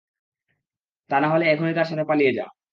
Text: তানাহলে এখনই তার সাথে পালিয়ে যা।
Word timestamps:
তানাহলে 1.09 1.45
এখনই 1.45 1.73
তার 1.73 1.87
সাথে 1.89 2.03
পালিয়ে 2.09 2.31
যা। 2.33 2.45